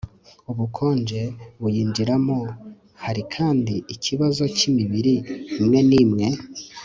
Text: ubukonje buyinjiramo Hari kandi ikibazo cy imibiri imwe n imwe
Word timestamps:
ubukonje 0.51 1.21
buyinjiramo 1.61 2.37
Hari 3.03 3.21
kandi 3.35 3.73
ikibazo 3.95 4.43
cy 4.57 4.63
imibiri 4.69 5.13
imwe 5.61 5.79
n 5.89 5.91
imwe 6.03 6.27